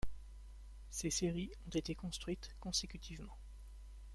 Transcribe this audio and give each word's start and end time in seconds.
Ces 0.89 1.11
séries 1.11 1.51
ont 1.67 1.69
été 1.77 1.93
construites 1.93 2.55
consécutivement. 2.59 3.37